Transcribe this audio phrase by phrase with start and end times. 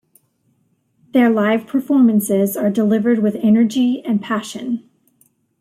[1.11, 4.89] Their live performances are delivered with energy and passion.